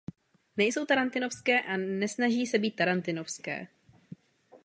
Nejsou 0.57 0.85
tarantinovské 0.85 1.61
a 1.61 1.77
nesnaží 1.77 2.47
se 2.47 2.59
být 2.59 2.75
tarantinovské. 2.75 3.67